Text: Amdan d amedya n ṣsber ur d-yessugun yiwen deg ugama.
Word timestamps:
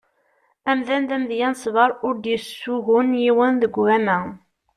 Amdan 0.71 1.03
d 1.09 1.11
amedya 1.15 1.47
n 1.51 1.55
ṣsber 1.59 1.89
ur 2.07 2.15
d-yessugun 2.17 3.09
yiwen 3.23 3.53
deg 3.61 3.73
ugama. 3.81 4.17